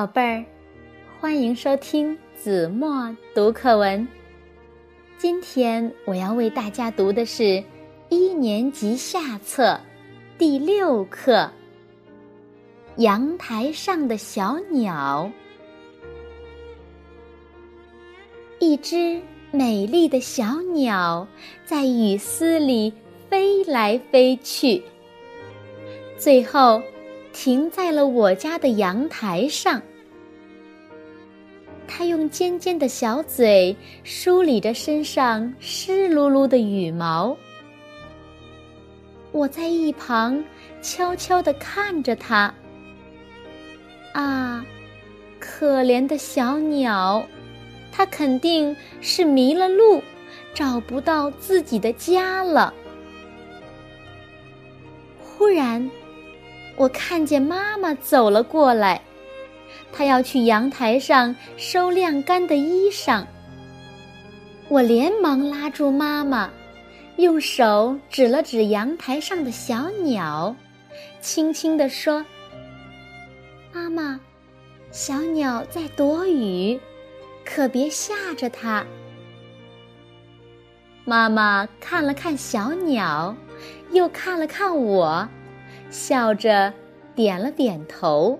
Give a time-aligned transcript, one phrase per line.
[0.00, 0.42] 宝贝儿，
[1.20, 4.08] 欢迎收听子墨读课文。
[5.18, 7.62] 今天我要为大家读的是
[8.08, 9.78] 一年级下册
[10.38, 11.42] 第六课
[12.96, 15.30] 《阳台上的小鸟》。
[18.58, 21.28] 一只美丽的小鸟
[21.66, 22.90] 在雨丝里
[23.28, 24.82] 飞来飞去，
[26.16, 26.80] 最后。
[27.32, 29.80] 停在了我家的阳台上，
[31.86, 37.36] 它用尖尖的小嘴梳理着身上湿漉漉的羽毛。
[39.32, 40.44] 我在一旁
[40.82, 42.52] 悄悄地看着它。
[44.12, 44.66] 啊，
[45.38, 47.24] 可怜的小鸟，
[47.92, 50.02] 它肯定是迷了路，
[50.52, 52.74] 找不到自己的家了。
[55.18, 55.88] 忽然。
[56.80, 59.02] 我看见妈妈走了过来，
[59.92, 63.22] 她要去阳台上收晾干的衣裳。
[64.70, 66.48] 我连忙拉住妈妈，
[67.16, 70.56] 用手指了指阳台上的小鸟，
[71.20, 72.24] 轻轻地说
[73.74, 74.18] ：“妈妈，
[74.90, 76.80] 小鸟在躲雨，
[77.44, 78.82] 可别吓着它。”
[81.04, 83.36] 妈妈看了看小鸟，
[83.90, 85.28] 又看了看我。
[85.90, 86.72] 笑着
[87.14, 88.38] 点了点头。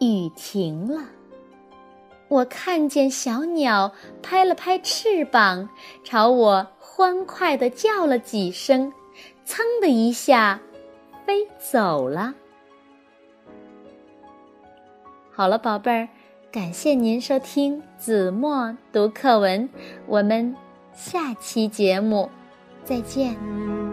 [0.00, 1.02] 雨停了，
[2.28, 5.68] 我看见小鸟拍了拍翅膀，
[6.04, 8.92] 朝我欢快的叫了几声，
[9.44, 10.60] 噌的一下
[11.26, 12.34] 飞走了。
[15.32, 16.08] 好了，宝贝儿，
[16.52, 19.68] 感谢您收听子墨读课文，
[20.06, 20.54] 我们
[20.92, 22.30] 下期节目
[22.84, 23.87] 再见。